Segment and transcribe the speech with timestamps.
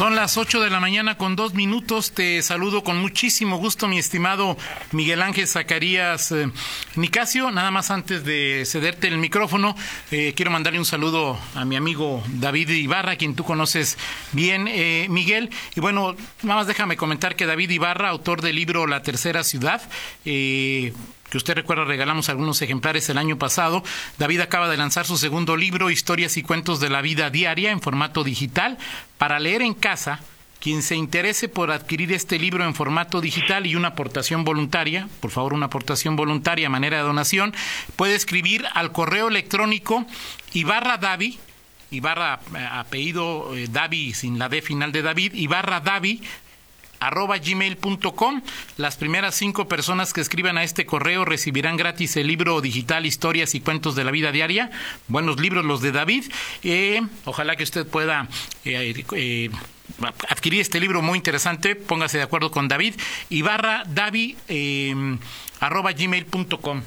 [0.00, 2.12] Son las 8 de la mañana con dos minutos.
[2.12, 4.56] Te saludo con muchísimo gusto, mi estimado
[4.92, 6.50] Miguel Ángel Zacarías eh,
[6.96, 7.50] Nicasio.
[7.50, 9.76] Nada más antes de cederte el micrófono,
[10.10, 13.98] eh, quiero mandarle un saludo a mi amigo David Ibarra, quien tú conoces
[14.32, 15.50] bien, eh, Miguel.
[15.76, 19.82] Y bueno, nada más déjame comentar que David Ibarra, autor del libro La Tercera Ciudad,
[21.30, 23.82] que usted recuerda regalamos algunos ejemplares el año pasado.
[24.18, 27.80] David acaba de lanzar su segundo libro, Historias y Cuentos de la Vida Diaria, en
[27.80, 28.76] formato digital,
[29.16, 30.20] para leer en casa.
[30.60, 35.30] Quien se interese por adquirir este libro en formato digital y una aportación voluntaria, por
[35.30, 37.54] favor una aportación voluntaria a manera de donación,
[37.96, 40.04] puede escribir al correo electrónico
[40.52, 41.38] Ibarra Davi,
[41.90, 46.20] Ibarra eh, apellido eh, Davi sin la D final de David, Ibarra Davi
[47.00, 48.42] arroba gmail.com.
[48.76, 53.54] Las primeras cinco personas que escriban a este correo recibirán gratis el libro digital Historias
[53.54, 54.70] y Cuentos de la Vida Diaria.
[55.08, 56.24] Buenos libros los de David.
[56.62, 58.28] Eh, ojalá que usted pueda
[58.64, 59.50] eh, eh,
[60.52, 61.74] este libro muy interesante.
[61.74, 62.94] Póngase de acuerdo con David.
[63.28, 64.36] Y barra David
[65.60, 66.82] arroba gmail.com.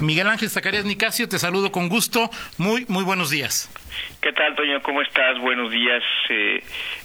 [0.00, 2.30] Miguel Ángel Zacarías Nicasio, te saludo con gusto.
[2.58, 3.68] Muy, muy buenos días.
[4.20, 4.82] ¿Qué tal, Toño?
[4.82, 5.38] ¿Cómo estás?
[5.38, 6.02] Buenos días.
[6.28, 6.62] Eh,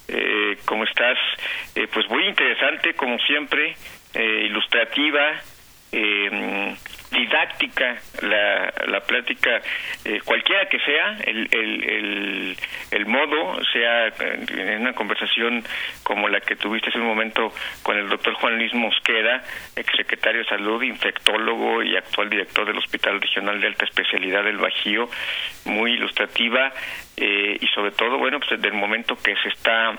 [0.08, 1.18] eh, ¿Cómo estás?
[1.76, 3.76] Eh, pues muy interesante, como siempre,
[4.14, 5.42] eh, ilustrativa.
[7.16, 9.62] Didáctica la, la plática,
[10.04, 12.58] eh, cualquiera que sea el, el,
[12.92, 15.64] el, modo, sea en una conversación
[16.04, 19.44] como la que tuviste hace un momento con el doctor Juan Luis Mosqueda,
[19.76, 25.10] exsecretario de Salud, infectólogo y actual director del Hospital Regional de Alta Especialidad del Bajío,
[25.66, 26.74] muy ilustrativa
[27.18, 29.96] eh, y sobre todo, bueno, pues del momento que se está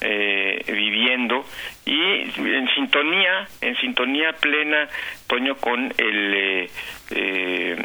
[0.00, 1.44] eh, viviendo
[1.84, 2.00] y
[2.38, 4.88] en sintonía, en sintonía plena,
[5.26, 6.70] Toño, con el eh,
[7.10, 7.76] eh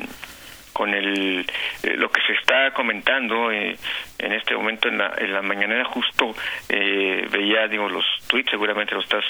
[0.74, 1.44] con el
[1.82, 3.76] eh, lo que se está comentando eh,
[4.20, 6.36] en este momento en la, en la mañanera justo
[6.70, 9.26] veía digo los tweets seguramente lo estás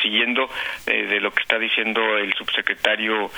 [0.00, 0.48] siguiendo
[0.86, 3.32] de lo que está diciendo el subsecretario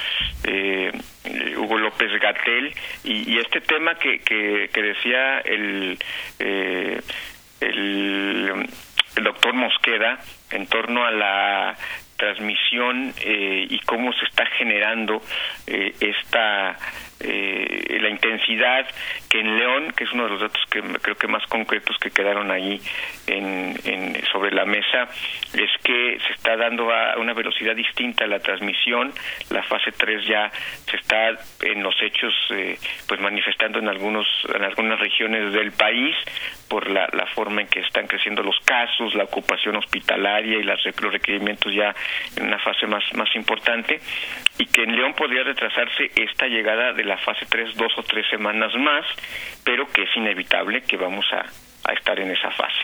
[1.56, 2.74] Hugo López Gatel
[3.04, 5.98] y, y, este tema que, que, que decía el
[7.68, 8.66] el,
[9.22, 10.18] doctor Mosqueda
[10.50, 11.76] en torno a la
[12.16, 15.22] transmisión eh, y cómo se está generando
[15.66, 16.76] eh, esta
[17.20, 18.86] eh, la intensidad
[19.30, 22.10] que en León, que es uno de los datos que creo que más concretos que
[22.10, 22.80] quedaron ahí
[23.26, 23.74] en,
[24.32, 25.08] sobre la mesa,
[25.54, 29.12] es que se está dando a una velocidad distinta la transmisión.
[29.50, 30.50] La fase 3 ya
[30.90, 31.30] se está
[31.62, 36.14] en los hechos eh, pues manifestando en algunos en algunas regiones del país
[36.68, 40.80] por la, la forma en que están creciendo los casos, la ocupación hospitalaria y las,
[40.84, 41.94] los requerimientos ya
[42.36, 44.00] en una fase más, más importante
[44.58, 48.26] y que en León podría retrasarse esta llegada de la fase 3 dos o tres
[48.30, 49.04] semanas más,
[49.64, 51.44] pero que es inevitable que vamos a,
[51.92, 52.78] estar en esa fase.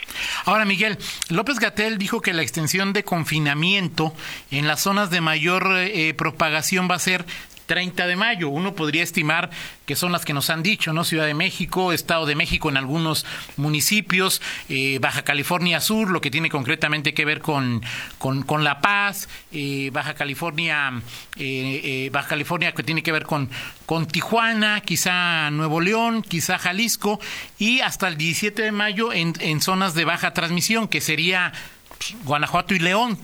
[0.45, 0.99] Ahora, Miguel,
[1.31, 4.13] López Gatel dijo que la extensión de confinamiento
[4.51, 7.25] en las zonas de mayor eh, propagación va a ser
[7.71, 8.49] 30 de mayo.
[8.49, 9.49] Uno podría estimar
[9.87, 11.05] que son las que nos han dicho, ¿no?
[11.05, 13.25] Ciudad de México, Estado de México en algunos
[13.57, 17.81] municipios, eh, Baja California Sur, lo que tiene concretamente que ver con,
[18.19, 21.01] con, La Paz, eh, Baja California,
[21.37, 23.49] eh, Baja California que tiene que ver con,
[23.87, 27.21] con Tijuana, quizá Nuevo León, quizá Jalisco,
[27.57, 31.53] y hasta el 17 de mayo en, en zonas de baja transmisión, que sería
[31.87, 33.17] pues, Guanajuato y León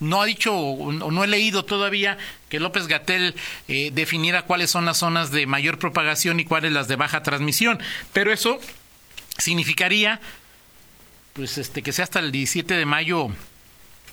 [0.00, 3.34] no ha dicho o no he leído todavía que López Gatel
[3.68, 7.78] eh, definiera cuáles son las zonas de mayor propagación y cuáles las de baja transmisión,
[8.12, 8.60] pero eso
[9.38, 10.20] significaría
[11.32, 13.28] pues este que sea hasta el 17 de mayo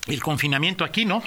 [0.07, 1.23] el confinamiento aquí, ¿no?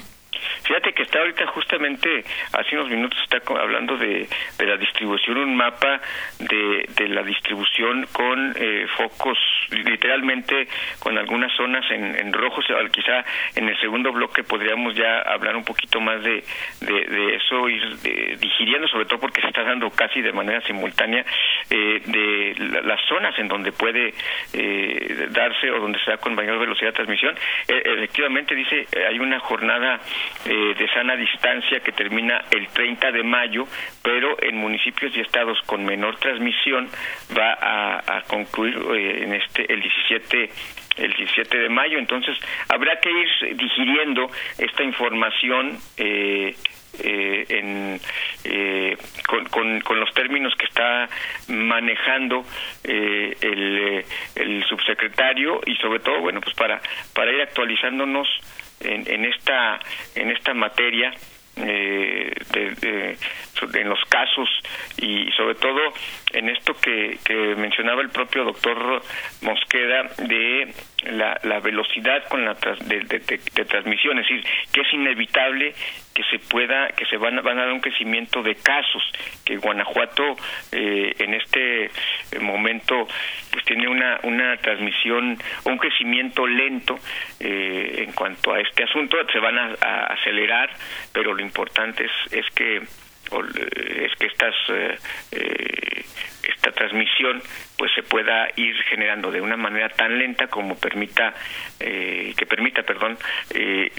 [0.63, 5.57] Fíjate que está ahorita justamente, hace unos minutos está hablando de, de la distribución, un
[5.57, 6.01] mapa
[6.39, 9.39] de, de la distribución con eh, focos,
[9.71, 12.61] literalmente con algunas zonas en, en rojo,
[12.91, 13.25] quizá
[13.55, 16.45] en el segundo bloque podríamos ya hablar un poquito más de,
[16.81, 17.83] de, eso, ir
[18.39, 21.25] digiriendo, sobre todo porque se está dando casi de manera simultánea
[21.71, 24.15] eh, de las zonas en donde puede
[24.53, 27.37] eh, darse o donde se da con mayor velocidad de transmisión.
[27.67, 30.01] E, efectivamente, dice, hay una jornada
[30.51, 33.67] eh, de sana distancia que termina el 30 de mayo,
[34.03, 36.89] pero en municipios y estados con menor transmisión
[37.37, 40.51] va a, concluir eh, en este el 17
[40.97, 41.99] el 17 de mayo.
[41.99, 42.35] Entonces,
[42.71, 46.57] habrá que ir digiriendo esta información eh,
[47.05, 48.01] en,
[49.51, 51.11] con, con, los términos que está
[51.49, 52.45] manejando
[52.85, 54.03] el,
[54.35, 56.81] el subsecretario y sobre todo, bueno, pues para,
[57.13, 58.27] para ir actualizándonos
[58.81, 59.81] en, en esta
[60.15, 61.13] en esta materia
[61.57, 63.17] eh, de,
[63.75, 64.49] en los casos
[64.97, 65.81] y sobre todo
[66.33, 69.03] en esto que, que mencionaba el propio doctor
[69.43, 70.73] Mosqueda de
[71.05, 75.75] la, la velocidad con la de, de, transmisión, es decir, que es inevitable
[76.15, 79.03] que se pueda, que se van, van a dar un crecimiento de casos,
[79.45, 80.37] que Guanajuato
[80.73, 81.91] eh, en este
[82.41, 83.07] momento
[83.53, 86.99] pues tiene una, una transmisión, un crecimiento lento
[87.39, 90.71] eh, en cuanto a este asunto, se van a, a acelerar,
[91.13, 92.83] pero lo importante es, es que
[93.31, 94.99] es que estas eh,
[95.33, 96.05] eh,
[96.49, 97.43] esta transmisión
[97.77, 101.35] pues se pueda ir generando de una manera tan lenta como permita
[101.81, 103.17] eh, que permita perdón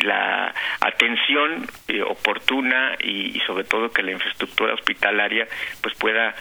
[0.03, 1.65] la atención
[2.07, 5.47] oportuna y, sobre todo que la infraestructura hospitalaria
[5.81, 6.35] pues pueda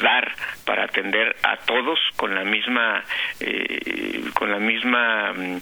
[0.00, 0.32] dar
[0.64, 3.04] para atender a todos con la misma
[4.34, 5.58] con la misma mm,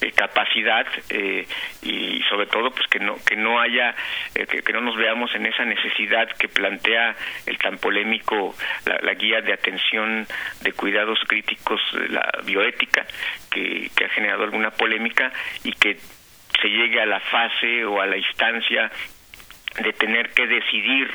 [0.00, 1.44] eh, capacidad eh,
[1.82, 3.96] y sobre todo pues que no que no haya
[4.32, 7.16] eh, que, no nos veamos en esa necesidad que plantea
[7.46, 8.54] el tan polémico
[8.84, 10.26] la, guía de atención
[10.62, 13.06] de cuidados críticos la bioética
[13.50, 15.32] que, que ha generado alguna polémica
[15.64, 15.98] y que
[16.60, 18.90] se llegue a la fase o a la instancia
[19.82, 21.10] de tener que decidir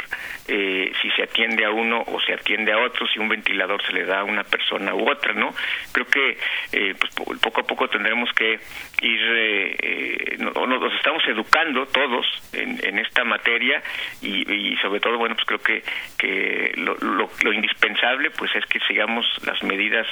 [0.47, 3.93] eh, si se atiende a uno o se atiende a otro, si un ventilador se
[3.93, 5.53] le da a una persona u otra, ¿no?
[5.91, 6.37] Creo que
[6.71, 8.59] eh, pues, poco a poco tendremos que
[9.01, 13.81] ir, eh, eh nos estamos educando todos en, en esta materia
[14.21, 15.83] y, sobre todo, bueno, pues creo que,
[16.17, 20.07] que lo, lo, lo indispensable pues es que sigamos las medidas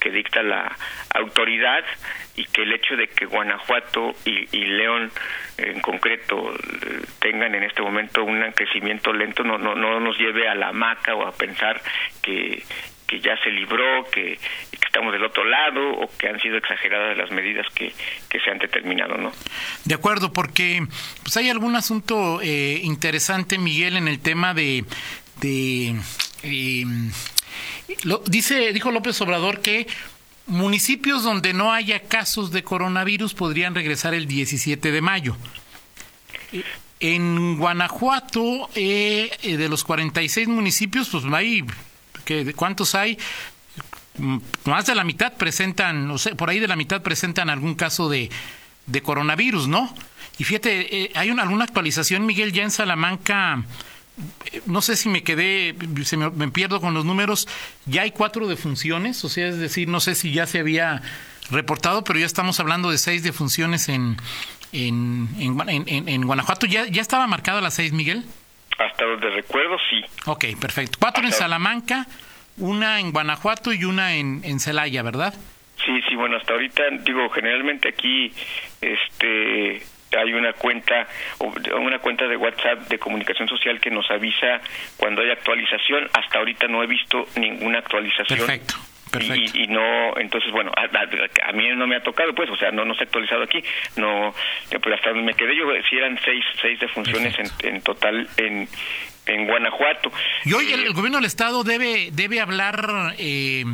[0.00, 0.76] que dicta la
[1.14, 1.84] autoridad
[2.36, 5.10] y que el hecho de que Guanajuato y León
[5.58, 6.52] en concreto
[7.20, 11.14] tengan en este momento un crecimiento lento no, no, no nos lleve a la hamaca
[11.14, 11.80] o a pensar
[12.22, 12.62] que,
[13.06, 14.38] que ya se libró, que,
[14.92, 17.94] estamos del otro lado o que han sido exageradas las medidas que,
[18.28, 19.32] que se han determinado, ¿no?
[19.86, 20.86] De acuerdo, porque
[21.22, 24.84] pues hay algún asunto eh, interesante, Miguel, en el tema de,
[25.40, 25.94] de
[26.42, 26.84] eh,
[28.04, 29.86] lo, dice dijo López Obrador que
[30.46, 35.36] municipios donde no haya casos de coronavirus podrían regresar el 17 de mayo.
[37.00, 41.64] En Guanajuato, eh, eh, de los 46 municipios, pues hay,
[42.54, 43.18] ¿cuántos hay?
[44.18, 47.74] Mm, más de la mitad presentan, o sea, por ahí de la mitad presentan algún
[47.74, 48.30] caso de,
[48.86, 49.92] de coronavirus, ¿no?
[50.38, 53.64] Y fíjate, eh, hay una, alguna actualización, Miguel, ya en Salamanca
[54.66, 55.74] no sé si me quedé,
[56.04, 57.48] se me, pierdo con los números,
[57.86, 61.02] ya hay cuatro defunciones, o sea, es decir, no sé si ya se había
[61.50, 64.16] reportado, pero ya estamos hablando de seis defunciones en,
[64.72, 66.66] en, en, en, Guanajuato.
[66.66, 68.24] ¿Ya, ¿Ya estaba marcada las seis, Miguel?
[68.78, 70.04] Hasta donde recuerdo, sí.
[70.26, 70.98] Ok, perfecto.
[71.00, 72.06] Cuatro en Salamanca,
[72.58, 75.34] una en Guanajuato y una en, en Celaya, ¿verdad?
[75.84, 78.32] Sí, sí, bueno, hasta ahorita, digo, generalmente aquí,
[78.80, 79.82] este,
[80.16, 81.06] hay una cuenta
[81.38, 84.60] una cuenta de WhatsApp de comunicación social que nos avisa
[84.96, 86.08] cuando hay actualización.
[86.12, 88.38] Hasta ahorita no he visto ninguna actualización.
[88.38, 88.74] Perfecto.
[89.10, 89.58] Perfecto.
[89.58, 92.94] Y, no, entonces, bueno, a, mí no me ha tocado, pues, o sea, no, no
[92.94, 93.62] se ha actualizado aquí,
[93.96, 94.34] no,
[94.70, 98.66] pues hasta donde me quedé yo, si eran seis, seis defunciones en, en total en,
[99.26, 100.10] en Guanajuato.
[100.44, 103.64] Y hoy el, gobierno del estado debe debe hablar, eh,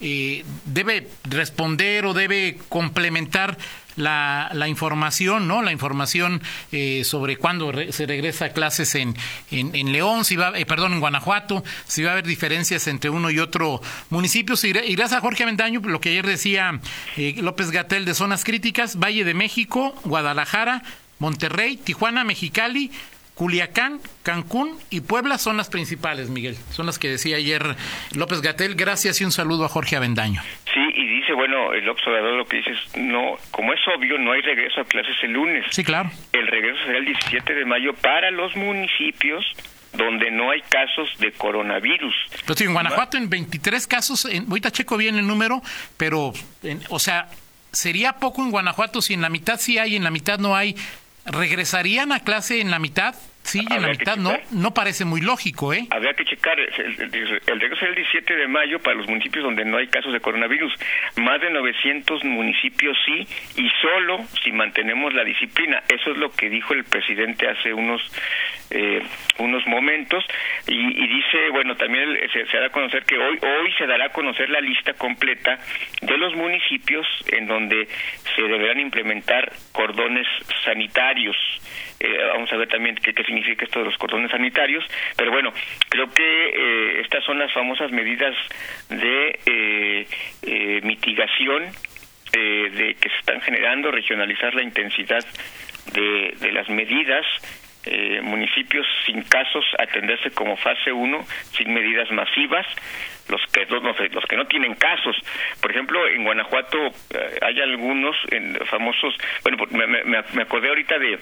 [0.00, 3.56] eh, debe responder o debe complementar
[3.96, 5.62] la, la información, ¿no?
[5.62, 6.42] La información
[6.72, 9.14] eh, sobre cuándo se regresa a clases en,
[9.50, 13.30] en, León, si va, eh, perdón, en Guanajuato, si va a haber diferencias entre uno
[13.30, 13.80] y otro
[14.10, 14.54] municipio.
[14.62, 16.80] Y, gracias a Jorge Avendaño, lo que ayer decía
[17.16, 20.82] eh, López Gatel de zonas críticas, Valle de México, Guadalajara,
[21.18, 22.90] Monterrey, Tijuana, Mexicali,
[23.40, 26.56] Culiacán, Cancún y Puebla son las principales, Miguel.
[26.72, 27.74] Son las que decía ayer
[28.14, 28.74] López Gatel.
[28.74, 30.42] Gracias y un saludo a Jorge Avendaño.
[30.66, 34.32] Sí, y dice, bueno, el observador lo que dice es, no, como es obvio, no
[34.32, 35.64] hay regreso a clases el lunes.
[35.70, 36.10] Sí, claro.
[36.34, 39.42] El regreso será el 17 de mayo para los municipios
[39.94, 42.14] donde no hay casos de coronavirus.
[42.44, 45.62] Pero sí, en Guanajuato en 23 casos, en, ahorita checo bien el número,
[45.96, 46.34] pero,
[46.90, 47.30] o sea,
[47.72, 50.76] sería poco en Guanajuato si en la mitad sí hay, en la mitad no hay.
[51.24, 53.14] ¿Regresarían a clase en la mitad?
[53.42, 55.86] Sí, en la mitad no, no parece muy lógico, ¿eh?
[55.90, 56.68] Habría que checar, el,
[57.00, 60.20] el, regreso es el 17 de mayo para los municipios donde no hay casos de
[60.20, 60.72] coronavirus.
[61.16, 65.82] Más de 900 municipios sí, y solo si mantenemos la disciplina.
[65.88, 68.02] Eso es lo que dijo el presidente hace unos
[68.70, 69.02] eh,
[69.38, 70.24] unos momentos
[70.68, 74.06] y, y, dice, bueno, también se, se, dará a conocer que hoy hoy se dará
[74.06, 75.58] a conocer la lista completa
[76.02, 77.88] de los municipios en donde
[78.36, 80.26] se deberán implementar cordones
[80.64, 81.36] sanitarios.
[81.98, 84.84] Eh, vamos a ver también qué, qué, significa esto de los cordones sanitarios,
[85.16, 85.52] pero bueno,
[85.88, 88.34] creo que eh, estas son las famosas medidas
[88.88, 90.06] de eh,
[90.42, 91.70] eh mitigación
[92.32, 95.24] de que se están generando, regionalizar la intensidad
[95.92, 97.26] de, de las medidas
[97.86, 101.18] eh, municipios sin casos atenderse como fase 1
[101.56, 102.66] sin medidas masivas
[103.30, 105.16] los que los, que no tienen casos
[105.60, 110.98] por ejemplo en Guanajuato eh, hay algunos en, famosos bueno me, me, me acordé ahorita
[110.98, 111.18] de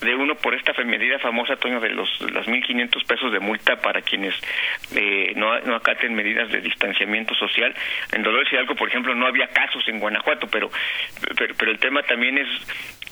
[0.00, 4.00] de uno por esta medida famosa, Toño, de los, los 1.500 pesos de multa para
[4.02, 4.34] quienes
[4.94, 7.74] eh, no, no acaten medidas de distanciamiento social.
[8.12, 10.70] En Dolores Hidalgo, por ejemplo, no había casos en Guanajuato, pero,
[11.36, 12.48] pero, el tema también es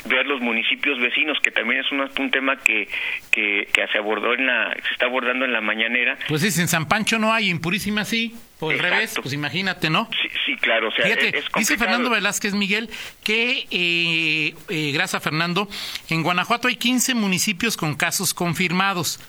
[0.04, 2.88] ver los municipios vecinos, que también es un, un tema que,
[3.32, 6.16] que, se abordó en la, se está abordando en la mañanera.
[6.28, 8.32] Pues sí, en San Pancho no hay, en Purísima sí.
[8.58, 10.08] Por el revés, pues imagínate, ¿no?
[10.10, 10.88] Sí, sí claro.
[10.88, 12.88] O sea, Fíjate, dice Fernando Velázquez Miguel
[13.22, 15.68] que, eh, eh, gracias a Fernando,
[16.08, 19.20] en Guanajuato hay 15 municipios con casos confirmados.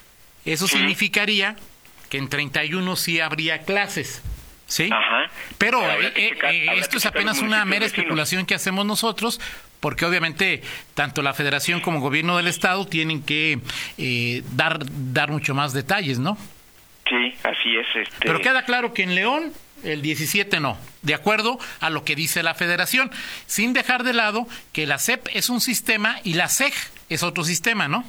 [0.45, 1.57] Eso significaría
[2.09, 4.21] que en 31 sí habría clases.
[4.65, 4.89] ¿Sí?
[4.91, 5.31] Ajá.
[5.57, 6.37] Pero eh,
[6.75, 9.39] esto es apenas una mera especulación que hacemos nosotros,
[9.79, 10.61] porque obviamente
[10.93, 13.59] tanto la Federación como el Gobierno del Estado tienen que
[14.53, 14.79] dar,
[15.13, 16.37] dar mucho más detalles, ¿no?
[17.09, 17.87] Sí, así es.
[17.95, 18.17] Este...
[18.19, 22.43] Pero queda claro que en León el 17 no, de acuerdo a lo que dice
[22.43, 23.11] la federación,
[23.45, 26.73] sin dejar de lado que la CEP es un sistema y la CEG
[27.09, 28.03] es otro sistema, ¿no?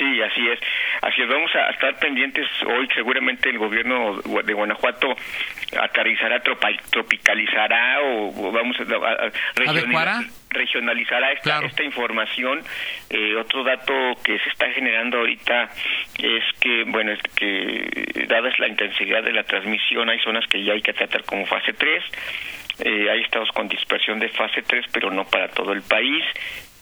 [0.00, 0.58] Sí, así es.
[1.02, 2.88] Así es, vamos a estar pendientes hoy.
[2.94, 5.14] Seguramente el gobierno de Guanajuato
[5.78, 9.30] aterrizará, tropicalizará o, vamos a, a
[10.48, 12.62] regionalizará esta, esta información.
[13.10, 13.92] Eh, otro dato
[14.24, 15.68] que se está generando ahorita
[16.18, 20.72] es que, bueno, es que dada la intensidad de la transmisión, hay zonas que ya
[20.72, 22.04] hay que tratar como fase 3.
[22.84, 26.24] Eh, hay estados con dispersión de fase 3, pero no para todo el país.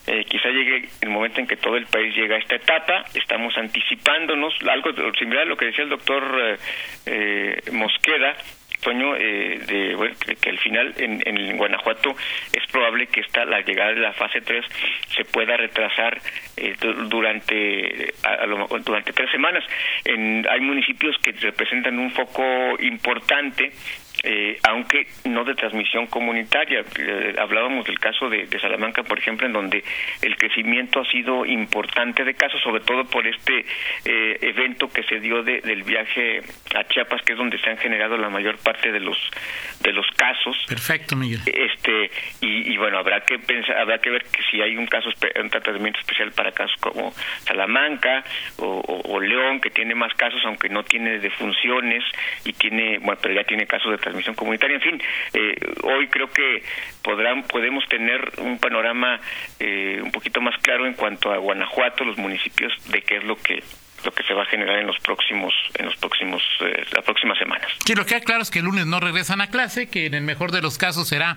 [0.09, 3.55] Eh, quizá llegue el momento en que todo el país llega a esta etapa, estamos
[3.59, 6.57] anticipándonos, algo similar a lo que decía el doctor eh,
[7.05, 8.35] eh Mosqueda,
[8.81, 12.15] Toño, eh, de, que al final en, en, Guanajuato
[12.53, 14.65] es probable que esta, la llegada de la fase 3
[15.17, 16.19] se pueda retrasar
[16.57, 16.77] eh,
[17.09, 18.15] durante,
[18.85, 19.65] durante tres semanas.
[20.05, 22.43] En, hay municipios que representan un foco
[22.81, 23.73] importante
[24.25, 26.85] eh, aunque no de transmisión comunitaria.
[26.99, 29.85] Eh, hablábamos del caso de, Salamanca, por ejemplo, en donde
[30.23, 33.65] el crecimiento ha sido importante de casos, sobre todo por este
[34.05, 36.43] eh, evento que se dio del viaje
[36.75, 39.17] a Chiapas, que es donde se han generado la mayor parte de los
[39.81, 40.57] de los casos.
[40.69, 41.41] Perfecto, Miguel.
[41.47, 42.11] Este
[42.41, 45.09] y, bueno, habrá que pensar, habrá que ver que si hay un caso,
[45.41, 47.13] un tratamiento especial para casos como
[47.45, 48.25] Salamanca
[48.59, 52.05] o, León, que tiene más casos, aunque no tiene defunciones
[52.45, 54.77] y tiene, bueno, pero ya tiene casos de transmisión comunitaria.
[54.77, 55.03] En fin,
[55.35, 56.63] eh, hoy creo que
[57.03, 59.21] podrán, podemos tener un panorama
[59.61, 63.37] eh, un poquito más claro en cuanto a Guanajuato, los municipios, de qué es lo
[63.37, 63.63] que
[64.05, 67.37] lo que se va a generar en los próximos en los próximos eh, las próximas
[67.37, 67.69] semanas.
[67.85, 70.15] Sí, lo que queda claro es que el lunes no regresan a clase, que en
[70.15, 71.37] el mejor de los casos será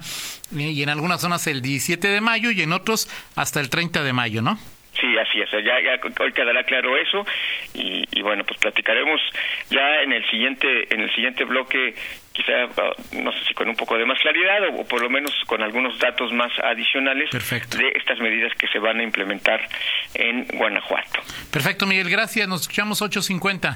[0.56, 4.14] y en algunas zonas el 17 de mayo y en otros hasta el 30 de
[4.14, 4.60] mayo, ¿no?
[5.00, 5.50] Sí, así es.
[5.52, 7.26] Ya, ya hoy quedará claro eso
[7.74, 9.22] y, y, bueno, pues platicaremos
[9.70, 11.96] ya en el siguiente en el siguiente bloque
[12.34, 15.32] quizá ah, no sé si con un poco de más claridad o, por lo menos
[15.48, 19.68] con algunos datos más adicionales de estas medidas que se van a implementar
[20.14, 21.22] en Guanajuato.
[21.52, 22.48] Perfecto, Miguel, gracias.
[22.48, 23.76] Nos escuchamos 8.50.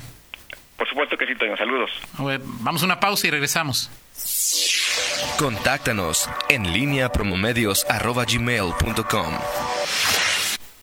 [0.77, 1.55] Por supuesto que sí, Toño.
[1.55, 1.91] Saludos.
[2.61, 3.89] Vamos a una pausa y regresamos.
[5.37, 9.33] Contáctanos en línea promomedios.com